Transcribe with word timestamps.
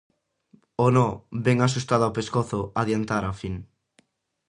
O 0.85 0.87
nó, 0.95 1.07
ben 1.45 1.57
axustado 1.61 2.03
ao 2.05 2.15
pescozo, 2.17 2.59
adiantara 2.81 3.27
a 3.29 3.37
fin. 3.41 3.55